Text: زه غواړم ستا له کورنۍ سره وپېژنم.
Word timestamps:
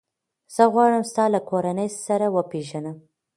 زه 0.55 0.63
غواړم 0.73 1.03
ستا 1.11 1.25
له 1.33 1.39
کورنۍ 1.49 1.89
سره 2.07 2.25
وپېژنم. 2.35 2.97